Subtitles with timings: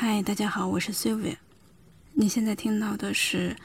[0.00, 1.38] 嗨，大家好，我是 Sylvia。
[2.12, 3.56] 你现在听到的是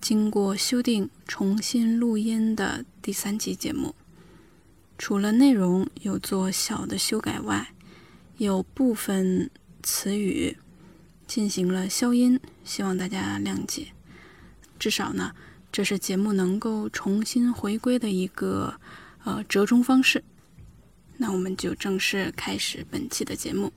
[0.00, 3.94] 经过修订、重新录音的第三期节目。
[4.96, 7.74] 除了内容有做小的修改外，
[8.38, 9.50] 有部分
[9.82, 10.56] 词语
[11.26, 13.88] 进行了消音，希望大家谅解。
[14.78, 15.34] 至少呢，
[15.70, 18.80] 这是节目能够重新回归的一个
[19.24, 20.24] 呃折中方式。
[21.18, 23.70] 那我们就正式开始本期的节目。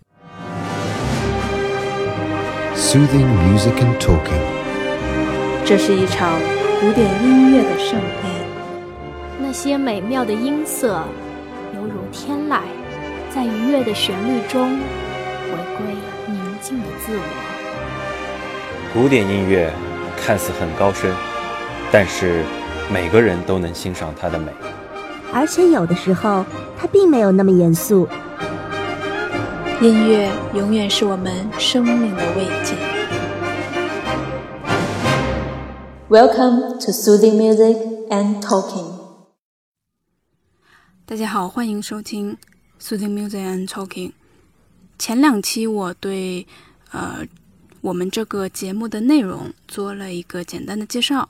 [2.77, 4.39] Soothing music and talking.
[5.65, 6.39] 这是一场
[6.79, 8.45] 古典音乐的盛宴，
[9.39, 11.01] 那些美妙的音色，
[11.73, 12.59] 犹如天籁，
[13.33, 15.87] 在愉悦的旋律中回归
[16.27, 17.23] 宁静的自我。
[18.93, 19.73] 古典音乐
[20.15, 21.11] 看似很高深，
[21.91, 22.43] 但是
[22.93, 24.51] 每个人都能欣赏它的美。
[25.33, 26.45] 而且有的时候，
[26.79, 28.07] 它并没有那么严肃。
[29.79, 32.75] 音乐永远是我们生命的慰藉。
[36.09, 37.77] Welcome to soothing music
[38.09, 38.91] and talking。
[41.05, 42.37] 大家好，欢迎收听
[42.81, 44.13] Soothing Music and Talking。
[44.97, 46.47] 前两期我对
[46.91, 47.19] 呃
[47.81, 51.29] 我们这个节目的内容做了一个简单的介绍，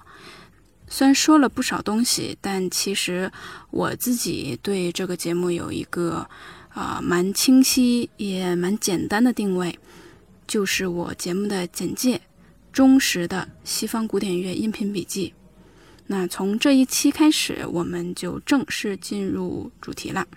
[0.88, 3.30] 虽然说了不少东西，但其实
[3.72, 6.30] 我自己对这个节目有一个。
[6.78, 9.76] 啊，蛮清晰也蛮简单的定位，
[10.46, 12.22] 就是我节目的简介，
[12.72, 15.34] 忠实的西方古典乐音频笔记。
[16.06, 20.28] 那从这一期开始，我们就正式进入主题了。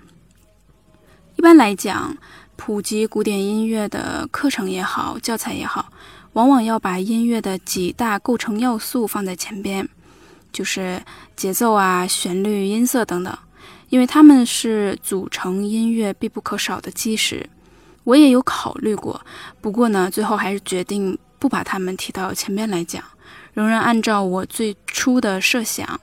[1.37, 2.17] 一般来讲，
[2.57, 5.93] 普及古典音乐的课程也好，教材也好，
[6.33, 9.87] 往往要把音乐的几大构成要素放在前边，
[10.51, 11.03] 就是
[11.37, 13.39] 节奏啊、旋律、音色等等。
[13.91, 17.49] 因为他们是组成音乐必不可少的基石，
[18.05, 19.21] 我也有考虑过，
[19.61, 23.03] 不过呢，最后还是决定不把他们提到前面来讲，
[23.53, 26.01] 仍然按照我最初的设想，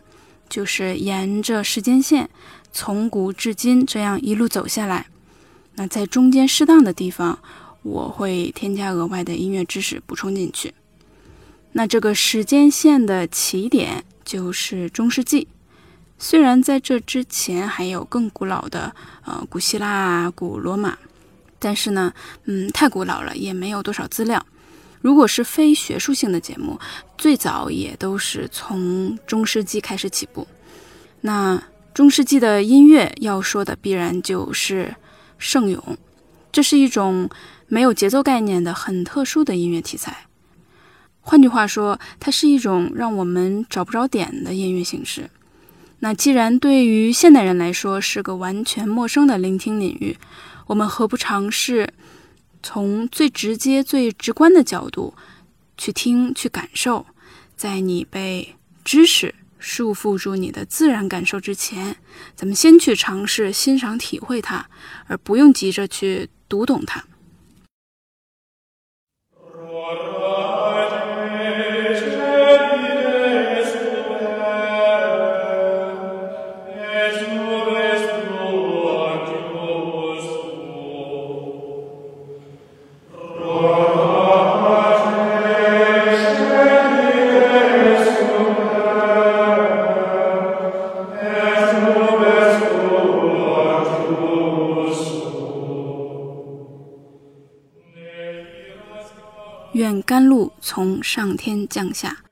[0.48, 2.30] 就是沿着时间线
[2.72, 5.08] 从古至今这样一路走下来。
[5.76, 7.40] 那在中间适当的地方，
[7.84, 10.74] 我会添加额外的音乐知识补充进去。
[11.72, 15.48] 那这个时间线的起点就是中世纪。
[16.20, 20.98] 虽然在这之前还有更古老的，呃，古希腊、古罗马，
[21.60, 22.14] 但是呢，
[22.46, 24.44] 嗯，太古老了，也没有多少资料。
[25.00, 26.80] 如果是非学术性的节目，
[27.18, 30.48] 最早也都是从中世纪开始起步。
[31.22, 31.62] 那
[31.94, 34.96] 中世纪的音乐要说的，必然就是
[35.38, 35.98] 圣咏，
[36.52, 37.30] 这是一种
[37.68, 40.26] 没有节奏概念的很特殊的音乐题材。
[41.22, 45.30] 换句话说，它是一种让我们找不着点的音乐形式。
[46.00, 50.18] 那既然对于现代人来说是个完全陌生的聆听领域，
[50.68, 51.92] 我们何不尝试
[52.62, 55.16] 从最直接、最直观的角度
[55.78, 57.06] 去听、去感受？
[57.56, 58.56] 在你被
[58.86, 61.96] 知识束缚住你的自然感受之前，
[62.36, 64.70] 咱们先去尝试欣赏、体会它，
[65.08, 67.04] 而不用急着去读懂它。
[100.18, 102.24] 甘露从上天降下，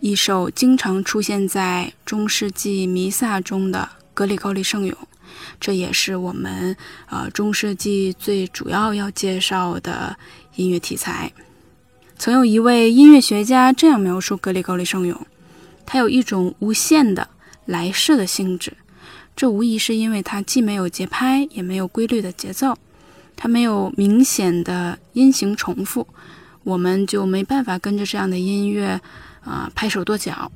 [0.00, 4.94] 一首经常出现在中世纪弥撒中的格里高利圣咏，
[5.58, 6.76] 这也是我们
[7.08, 10.18] 呃中世纪最主要要介绍的
[10.56, 11.32] 音乐题材。
[12.18, 15.26] 曾有一位音乐学家这样描述格里高利圣咏：
[15.86, 17.26] 它有一种无限的
[17.64, 18.76] 来世的性质。
[19.34, 22.76] 这无疑是因为它既没有节拍，也没有规律的节奏，
[23.34, 26.06] 它没有明显的音型重复。
[26.68, 29.00] 我们就没办法跟着这样的音乐，
[29.42, 30.52] 啊，拍手跺脚。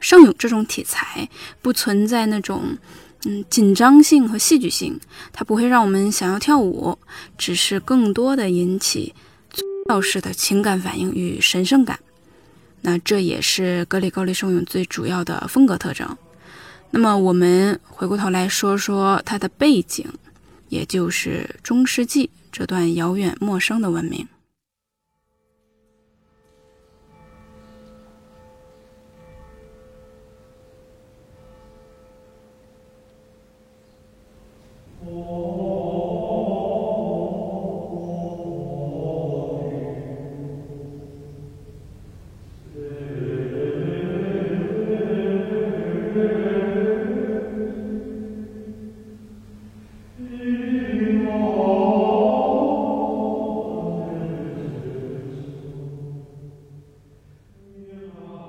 [0.00, 1.28] 圣咏这种题材
[1.62, 2.76] 不存在那种，
[3.24, 4.98] 嗯，紧张性和戏剧性，
[5.32, 6.98] 它不会让我们想要跳舞，
[7.38, 9.14] 只是更多的引起
[9.88, 12.00] 教式的情感反应与神圣感。
[12.80, 16.18] 那这也是格里高利圣咏最主要的风格特征。
[16.90, 20.04] 那么我们回过头来说说它的背景，
[20.68, 24.26] 也就是中世纪这段遥远陌生的文明。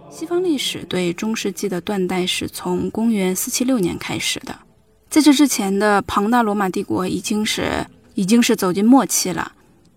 [0.09, 4.56] 西方历史对中世纪的断代是从公元四七六年开始的。
[5.09, 9.53] 在这之前的庞大罗马帝国已经是已经是走进末期了。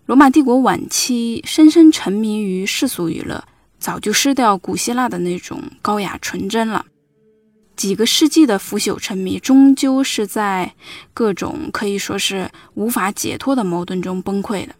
[0.07, 3.45] 罗马帝国晚期深深沉迷于世俗娱乐，
[3.79, 6.87] 早就失掉古希腊的那种高雅纯真了。
[7.77, 10.75] 几个世纪的腐朽沉迷，终究是在
[11.15, 14.75] 各种可以说是无法解脱的矛盾中崩溃的。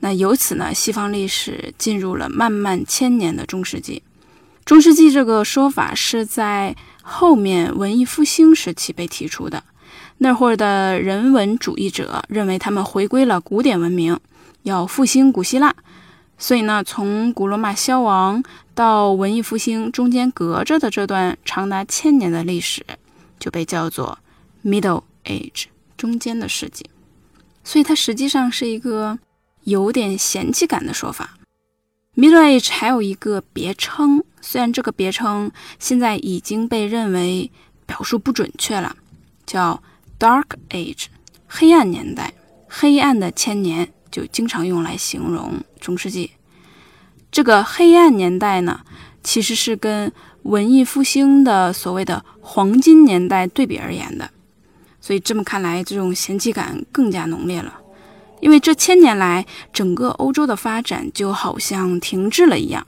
[0.00, 4.02] 那由此呢，西方历史进入了漫漫千年的中世纪。
[4.66, 9.62] 中世纪这个说法是在后面文艺复兴时期被提出的。
[10.18, 14.18] 那会儿的人文主义者认为他们回归了古典文明，
[14.64, 15.72] 要复兴古希腊。
[16.36, 18.42] 所以呢，从古罗马消亡
[18.74, 22.84] 到文艺复兴中间隔着的这段长达千年的历史，
[23.38, 24.18] 就被叫做
[24.64, 25.66] Middle Age
[25.96, 26.90] 中间的世纪。
[27.62, 29.20] 所以它实际上是一个
[29.62, 31.38] 有点嫌弃感的说法。
[32.16, 35.50] Middle Age 还有一个别称，虽然这个别称
[35.80, 37.50] 现在已经被认为
[37.84, 38.94] 表述不准确了，
[39.44, 39.82] 叫
[40.20, 41.06] Dark Age
[41.48, 42.32] 黑暗年代，
[42.68, 43.88] 黑暗的千年。
[44.08, 46.30] 就经常用来形容中世纪
[47.30, 48.80] 这个黑暗年代呢，
[49.22, 50.10] 其实是跟
[50.44, 54.30] 文艺复兴的所谓的黄金年代对比而言的。
[55.02, 57.78] 所以这么看来，这种嫌弃感更加浓烈了。
[58.40, 62.86] 因为这千年来，整个欧洲的发展就好像停滞了一样。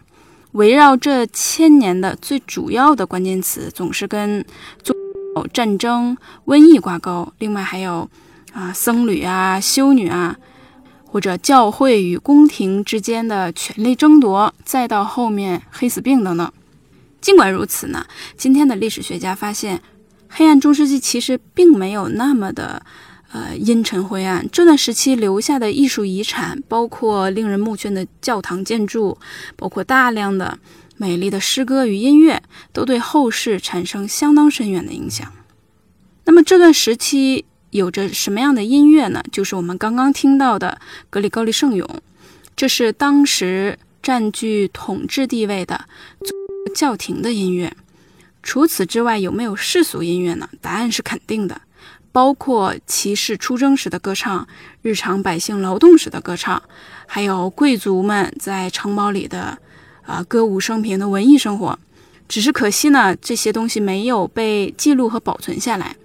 [0.59, 4.45] 围绕这千年的最主要的关键词，总是跟
[5.53, 6.17] 战争、
[6.47, 7.33] 瘟疫挂钩。
[7.39, 8.11] 另外还有
[8.53, 10.37] 啊，僧侣啊，修女啊。
[11.11, 16.53] 或者教会与宫廷之间的权力争夺，再到后面黑死病等等。
[17.21, 18.05] 尽管如此呢，
[18.37, 19.81] 今天的历史学家发现，
[20.29, 22.85] 黑暗中世纪其实并没有那么的
[23.33, 24.47] 呃阴沉灰暗。
[24.51, 29.19] 这段时期留下的艺术遗产，包括令人目眩的教堂建筑，
[29.57, 30.59] 包括大量的
[30.97, 32.43] 美丽的诗歌与音乐，
[32.73, 35.33] 都对后世产生相当深远的影响。
[36.25, 37.45] 那么这段时期。
[37.71, 39.23] 有着什么样的音乐呢？
[39.31, 40.81] 就是我们刚刚听到的
[41.11, 41.87] 格里高利圣咏，
[42.57, 45.85] 这是当时占据统治地位的
[46.75, 47.77] 教廷的音乐。
[48.43, 50.49] 除此之外，有没有世俗音乐呢？
[50.63, 51.61] 答案是肯定的，
[52.13, 54.47] 包括骑士出征时的歌唱，
[54.83, 56.63] 日常百姓劳动时的歌唱，
[57.07, 59.59] 还有贵族们在城堡里的
[60.03, 61.79] 啊歌舞升平的文艺生活。
[62.27, 65.97] 只是可惜呢，这些东西没有被记录和保存下来。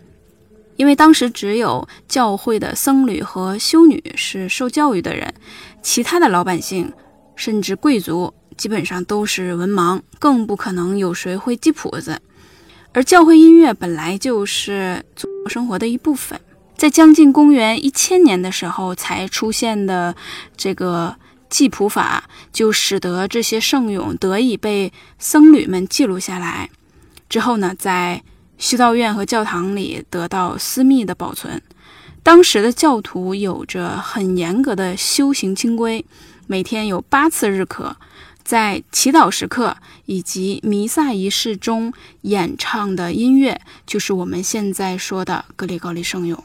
[0.75, 5.33] 因为当时只有教会的僧侣和修女是受教育的人，
[5.81, 6.91] 其他的老百姓
[7.35, 12.19] 甚至贵族基本上都是文盲，更不可能有谁会记谱子。
[12.91, 15.03] 而教会音乐本来就是
[15.47, 16.39] 生活的一部分，
[16.75, 20.15] 在将近公元一千年的时候才出现的
[20.55, 21.15] 这个
[21.49, 26.69] 记谱法，就使得这些圣咏得以被僧侣们记录下来。
[27.29, 28.23] 之后呢，在
[28.57, 31.61] 修道院和教堂里得到私密的保存。
[32.21, 36.05] 当时的教徒有着很严格的修行清规，
[36.47, 37.97] 每天有八次日课，
[38.43, 46.43] 在祈祷时刻以及弥撒仪式中演唱的音乐，就是我们现在说的格里高利圣咏。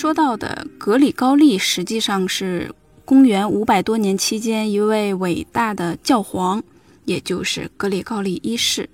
[0.00, 6.62] 说到的格里高利，实际上是公元五百多年期间一位伟大的教皇，
[7.04, 8.88] 也就是格里高利一世。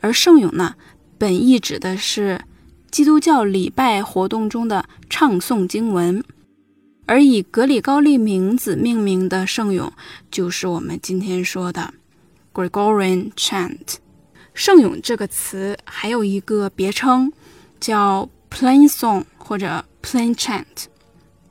[0.00, 0.74] 而圣咏呢，
[1.16, 2.40] 本意指的是
[2.90, 6.24] 基督教礼拜活动中的唱诵经文，
[7.06, 9.92] 而以格里高利名字命名的圣咏，
[10.28, 11.94] 就是我们今天说的
[12.52, 13.98] Gregorian Chant。
[14.54, 17.32] 圣咏这个词还有一个别称，
[17.78, 19.22] 叫 Plain Song。
[19.50, 20.64] 或者 plain chant，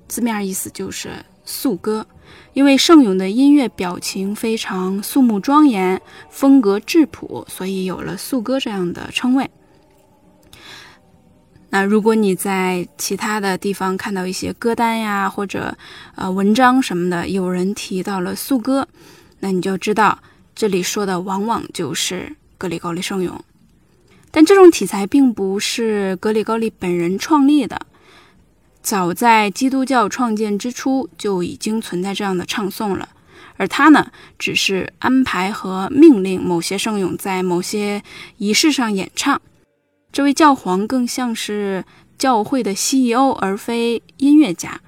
[0.07, 2.05] 字面意思就是素歌，
[2.53, 9.49] 因为圣咏的音乐表情非常肃穆庄严，风格质朴，所以有了素歌这样的称谓。
[11.71, 15.77] 那如果你在其他的地方看到一些歌单呀，或者
[16.15, 18.87] 呃文章什么的，有人提到了素歌，
[19.41, 20.17] 那你就知道
[20.55, 23.43] 这里说的往往就是格里高利圣咏。
[24.31, 27.79] 但这种题材并不是格里高利本人创立的，
[28.81, 33.09] 早在基督教创建之初就已经存在这样的唱诵了。
[33.57, 38.01] 而他呢，只是安排和命令某些圣咏在某些
[38.37, 39.41] 仪式上演唱。
[40.11, 41.83] 这位教皇更像是
[42.17, 44.79] 教会的 CEO，而非音乐家。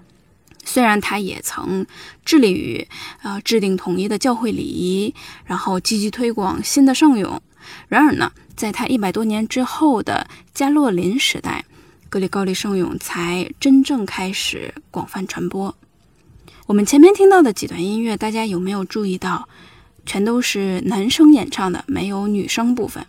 [0.64, 1.86] 虽然他也曾
[2.24, 2.88] 致力于
[3.24, 7.42] 呃制定统一的教会礼仪，然后积极推广新的圣咏。
[7.90, 11.66] 然而呢，在他一百多年之后的加洛林时代，
[12.12, 15.74] 格里高利圣咏才真正开始广泛传播。
[16.66, 19.48] 我们前面听到的几段音乐，大家有没有注意到，
[20.06, 23.06] 全都是男生演唱的，没有女生部分？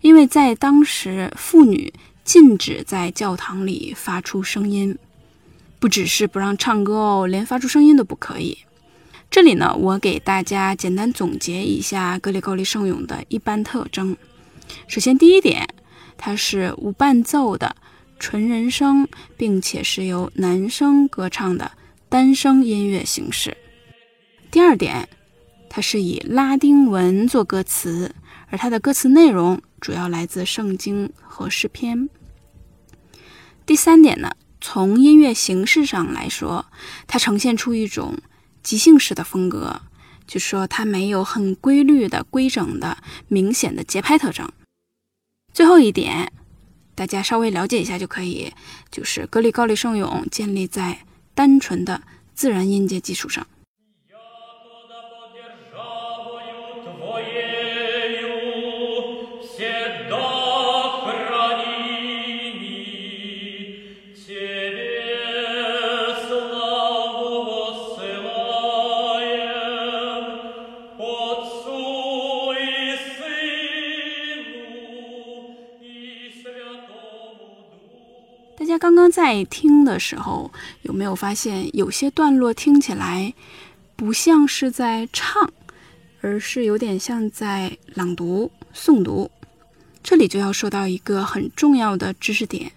[0.00, 1.92] 因为在当时，妇女
[2.24, 4.96] 禁止在教堂里发出声音，
[5.78, 8.56] 不只是不让唱歌哦，连发出声音都不可以。
[9.30, 14.16] 这里呢，我给大家简单总结一下格里高利圣咏的一般特征。
[14.88, 15.68] 首先，第一点，
[16.16, 17.76] 它是无伴奏的
[18.18, 21.72] 纯人声，并且是由男声歌唱的。
[22.08, 23.56] 单声音乐形式。
[24.50, 25.08] 第二点，
[25.68, 28.14] 它是以拉丁文做歌词，
[28.48, 32.08] 而它的歌词内容主要来自圣经和诗篇。
[33.66, 34.30] 第三点呢，
[34.60, 36.66] 从音乐形式上来说，
[37.08, 38.16] 它呈现出一种
[38.62, 39.82] 即兴式的风格，
[40.28, 44.48] 就说它没有很规律的、规整的、明显的节拍特征。
[45.52, 46.32] 最后一点，
[46.96, 48.52] 大家稍微了解一下就可以，
[48.90, 50.98] 就是格里高利圣咏建立在。
[51.36, 52.00] 单纯的
[52.34, 53.46] 自然音阶基础上。
[78.96, 80.50] 刚刚在听的时候，
[80.80, 83.34] 有没有发现有些段落听起来
[83.94, 85.52] 不像是在唱，
[86.22, 89.30] 而是有点像在朗读、诵读？
[90.02, 92.72] 这里就要说到一个很重要的知识点：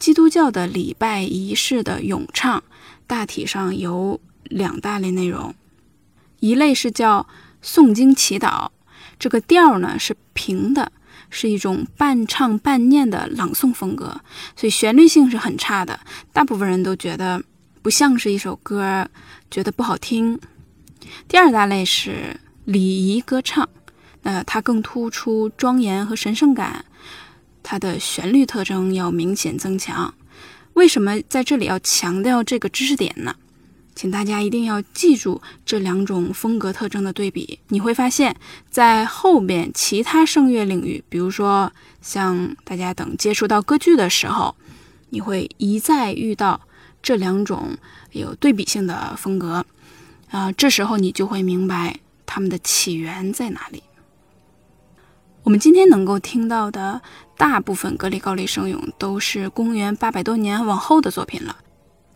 [0.00, 2.64] 基督教的礼拜仪式的咏唱，
[3.06, 5.54] 大体上有两大类内容，
[6.40, 7.28] 一类是叫
[7.62, 8.70] 诵经祈祷，
[9.16, 10.90] 这个调呢是平的。
[11.30, 14.20] 是一种半唱半念的朗诵风格，
[14.56, 15.98] 所以旋律性是很差的，
[16.32, 17.42] 大部分人都觉得
[17.80, 19.08] 不像是一首歌，
[19.50, 20.38] 觉得不好听。
[21.26, 23.68] 第二大类是礼仪歌唱，
[24.22, 26.84] 那它更突出庄严和神圣感，
[27.62, 30.12] 它的旋律特征要明显增强。
[30.74, 33.34] 为什么在这里要强调这个知识点呢？
[33.94, 38.34] 请大家一定要记住这两种风格特征的对比，你会发现
[38.70, 44.54] 在后边其他声乐领域，比如说像大家等接触到歌剧的时候，
[45.10, 46.60] 你会一再遇到
[47.02, 47.76] 这两种
[48.12, 49.66] 有对比性的风格，
[50.30, 53.82] 啊，这时候你就会明白它们的起源在哪里。
[55.42, 57.00] 我们今天能够听到的
[57.36, 61.56] 大部分格里高利圣咏都是公元八百多年往后的作品了。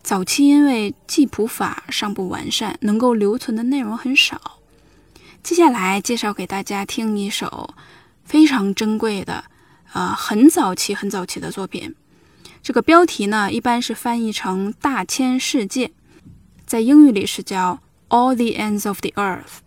[0.05, 4.59] 早期因为记谱法尚不完善，能够留存的内容很少。
[5.41, 7.73] 接下来介绍给大家听一首
[8.23, 9.45] 非常珍贵的，
[9.93, 11.95] 呃，很早期、很早期的作品。
[12.61, 15.91] 这个标题呢，一般是翻译成“大千世界”，
[16.67, 19.63] 在英语里是叫 “All the Ends of the Earth”，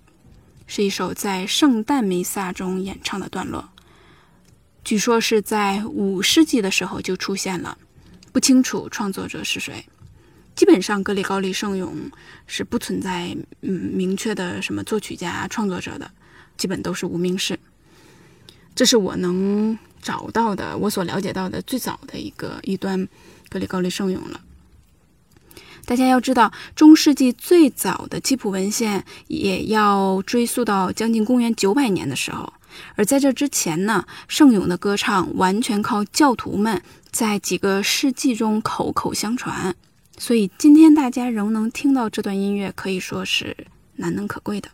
[0.68, 3.71] 是一首在圣诞弥撒中演唱的段落。
[4.85, 7.76] 据说是在五世纪的时候就出现了，
[8.30, 9.85] 不清楚创作者是谁。
[10.59, 12.11] 基本上，格里高利圣咏
[12.49, 13.29] 是不存在
[13.61, 16.11] 嗯明确的什么作曲家、创作者的，
[16.57, 17.57] 基本都是无名氏。
[18.75, 23.07] 这是我能找到的，我所了解到的最早的一个一段
[23.49, 24.41] 格里高利圣咏了。
[25.87, 32.53] 大家要知道，中世纪最早的基谱文献也要追溯到将近公元九百年的时候，
[32.97, 39.77] 而在这之前呢，圣咏的歌唱完全靠教徒们在几个世纪中口口相传。
[40.19, 43.57] 所以今天大家仍能听到这段音乐，可以说是
[43.97, 44.69] 难能可贵的。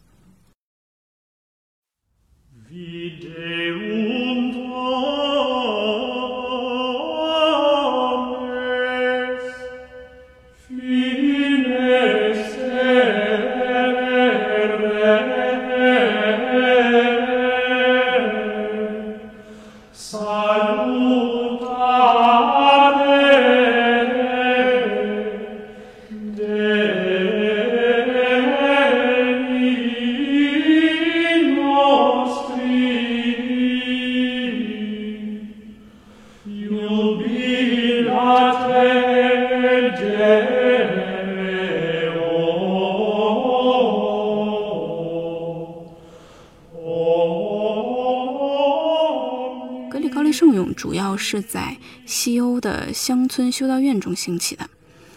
[51.25, 54.69] 是在西欧的乡村修道院中兴起的，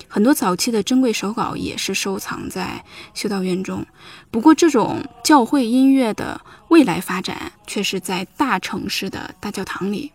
[0.08, 3.86] 很多早期的珍贵手稿也是收藏在修道院中。
[4.32, 10.14] 不过，这种教会音乐的未来发展却是在大城市的大教堂里。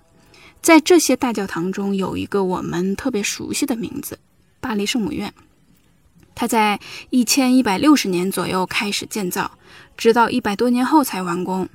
[0.62, 4.18] 在这些大教堂中，有一个我们特别熟悉的名字——
[4.60, 5.34] 巴黎圣母院。
[6.34, 6.80] 它在
[7.10, 9.58] 一千一百六十年左右开始建造，
[9.98, 11.68] 直到一百多年后才完工。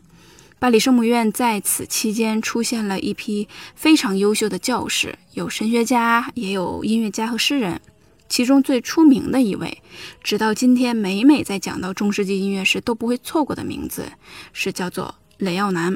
[0.60, 7.80] 巴黎圣母院在此期间出现了一批非常优秀的教士，有神学家，也有音乐家和诗人。
[8.28, 9.84] 其中最出名的一位，
[10.24, 14.12] 直到今天每每在讲到中世纪音乐时都不会错过的名字，
[14.52, 15.96] 是叫做雷奥南。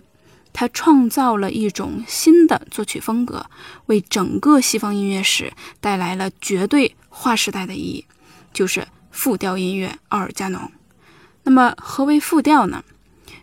[0.53, 3.47] 他创造了一种新的作曲风格，
[3.87, 8.05] 为整个西方音乐史带来了绝对划时代的意义，
[8.53, 10.71] 就是复调音乐奥尔加农。
[11.43, 12.83] 那么，何为复调呢？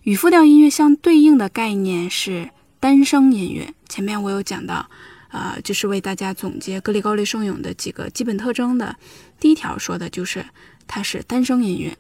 [0.03, 2.51] 与复调音乐相对应的概念是
[2.81, 3.75] 单声音乐。
[3.89, 4.89] 前面我有讲到，
[5.31, 8.97] 呃，就是为大家总结格里高利圣咏的几个基本特征的
[9.39, 10.45] 第一条，说的就是
[10.87, 11.97] 它是单声音乐。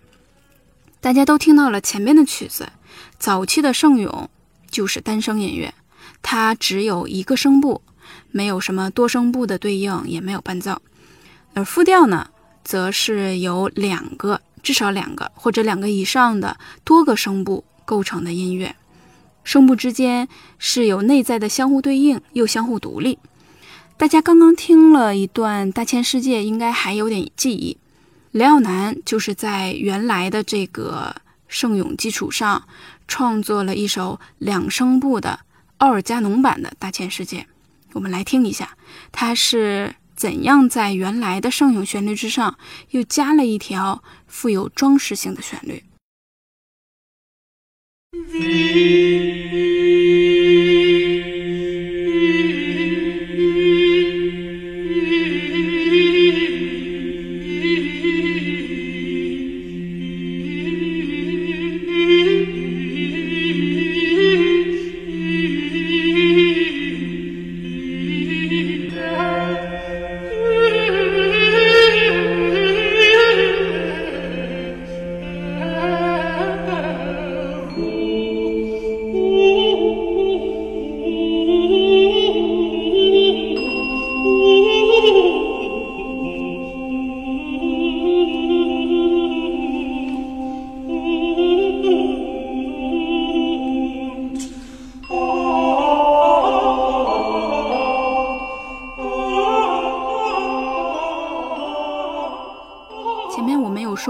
[1.01, 2.69] 大家都听到了前面的曲子，
[3.19, 4.31] 早期的圣咏。
[4.71, 5.73] 就是单声音乐，
[6.21, 7.81] 它只有一个声部，
[8.31, 10.83] 没有什么多声部的对应，也没有伴奏。
[11.55, 12.29] 而复调呢，
[12.63, 18.77] 则是由两个，至少两个或者两个以上的多个声部构成的音乐，
[19.45, 20.29] 声部之间
[20.59, 23.19] 是有内在的相互对应，又相互独立。
[23.97, 27.79] 大家刚刚听了一段《大千世界》，应该还有点记忆。
[28.33, 31.17] 雷奥南就是在原来的这个
[31.49, 32.63] 圣咏基础上。
[33.11, 35.41] 创作了一首两声部的
[35.79, 37.39] 奥尔加农版的《大千世界》，
[37.95, 38.77] 我们来听一下，
[39.11, 42.59] 它是怎样在原来的圣咏旋律之上
[42.91, 45.83] 又加了一条富有装饰性的旋律。
[48.33, 49.08] thee.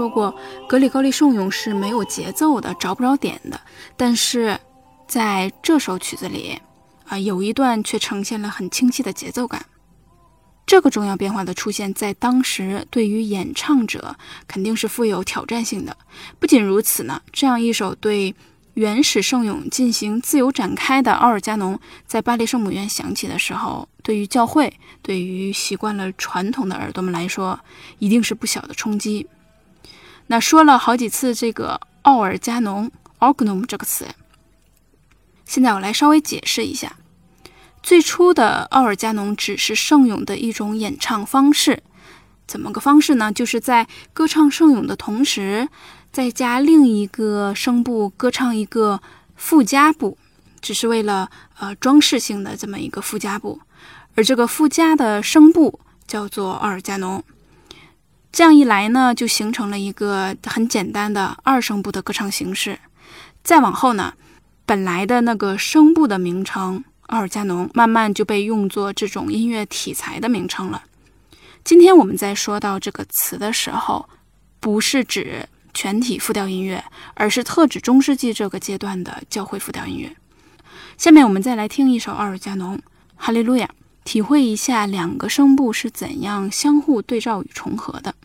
[0.09, 0.35] 说过，
[0.67, 3.61] 格里高利圣咏是没有节奏的，找不着点的。
[3.95, 4.59] 但是，
[5.07, 6.59] 在这首曲子里，
[7.05, 9.63] 啊，有一段却呈现了很清晰的节奏感。
[10.65, 14.15] 这个重要变化的出现，在当时对于演唱者
[14.47, 15.95] 肯定是富有挑战性的。
[16.39, 18.33] 不仅如此呢，这样一首对
[18.73, 27.59] 原始圣咏进行自由展开的奥尔加农，在巴黎圣母院响起的时候，对于教会，对于习惯了传统的耳朵们来说，
[27.99, 29.27] 一定是不小的冲击。
[30.31, 34.05] 那说了好几次这个奥尔加农 o r g n u m 这个词，
[35.43, 36.97] 现在我来稍微解释一下。
[37.81, 41.81] 最初的奥尔加农只是圣咏的一种演唱方式，
[42.45, 43.31] 怎么个方式呢？
[43.31, 45.67] 就是在歌唱圣咏的同时，
[46.11, 49.01] 再加另一个声部歌唱一个
[49.35, 50.15] 附加部，
[50.61, 53.59] 只是为了呃装饰性的这么一个附加部，
[54.13, 57.23] 而这个附加的声部叫做奥尔加农。
[58.31, 62.79] 这样一来呢，就形成了一个很简单的二声部的歌唱形式。
[63.43, 64.13] 再往后呢，
[64.65, 70.83] 本来的那个声部的名称奥尔加农，慢慢就被用作这种音乐题材的名称了。
[71.63, 74.07] 今天我们在说到这个词的时候，
[74.59, 76.83] 不是指全体复调音乐，
[77.15, 80.15] 而是特指中世纪这个阶段的教会复调音乐。
[80.97, 82.77] 下面我们再来听一首奥尔加农
[83.15, 83.65] 《哈利路亚》。
[84.03, 88.15] 体会一下两个声部是怎样相互对照与重合的。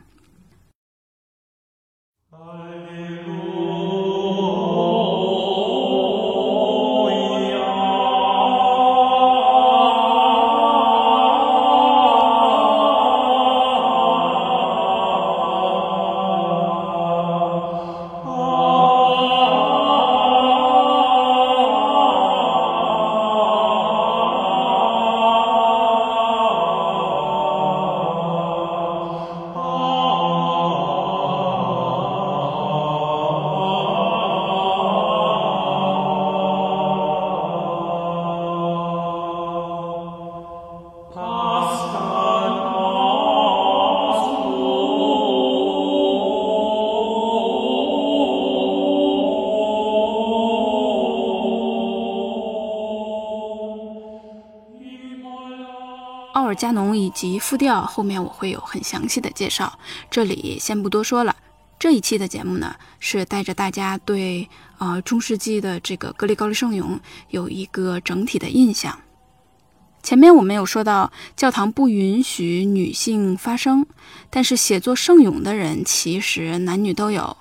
[56.54, 59.76] 尔加农以及复调后面我会有很详细的介绍，
[60.08, 61.34] 这里先不多说了。
[61.80, 69.00] 这一期的节目呢，是带着大家对呃中世纪的这个格里高利圣咏有一个整体的印象。
[70.02, 73.86] 前面我们有说到，教堂不允许女性发声，
[74.30, 77.36] 但是写作圣咏的人其实男女都有。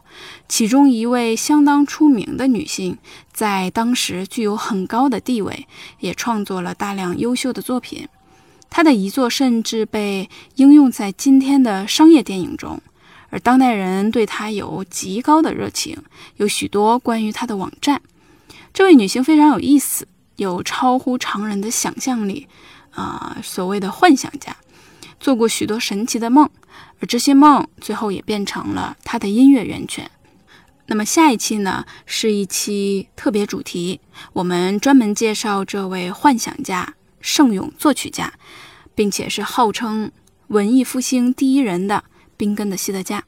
[0.48, 2.98] 其中一位相当出名的女性，
[3.32, 5.68] 在当时具有很高的地位，
[6.00, 8.08] 也创作了大量优秀的作品。
[8.76, 12.82] 她的遗作甚至被应用在今天的商业电影中，
[13.30, 15.96] 而当代人对她有极高的热情，
[16.38, 18.02] 有许多关于她的网站。
[18.74, 20.08] 这位女性非常有意思。
[20.38, 22.48] 有超乎常人的想象力，
[22.90, 24.58] 啊，所谓的幻想家，
[25.20, 26.50] 做过许多神奇的梦，
[27.00, 30.10] 而这些梦最后也变成了她的音乐源泉。
[30.88, 34.02] 那么下一期呢，是一期特别主题，
[34.34, 38.32] 我们专门介绍这位幻想家、圣咏作曲家，
[38.94, 40.12] 并且是号称
[40.50, 42.04] 文艺复兴第一人的
[42.38, 43.24] 宾根的希德加。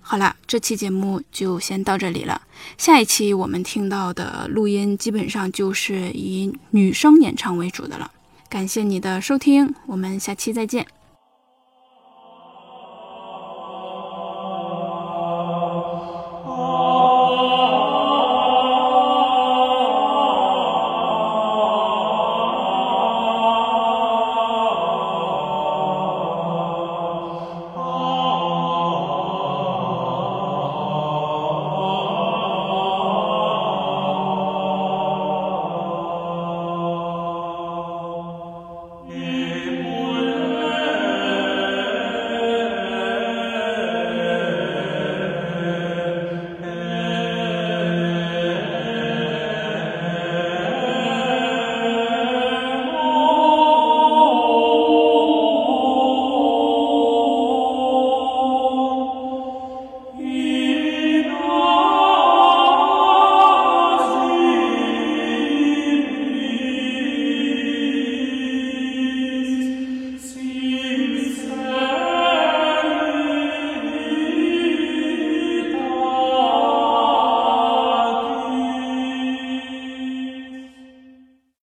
[0.00, 2.42] 好了，这期节目就先到这里了。
[2.76, 8.12] 下一期我们听到的录音基本上就是以女声演唱为主的了。
[8.48, 10.86] 感谢你的收听，我们下期再见。